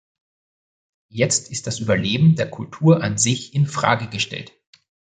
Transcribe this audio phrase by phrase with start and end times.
[1.11, 4.51] Jetzt ist das Überleben der Kultur an sich in Frage gestellt.